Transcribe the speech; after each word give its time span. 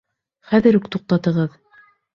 Хәҙер 0.53 0.79
үк 0.81 0.89
туҡтағыҙ! 0.97 1.57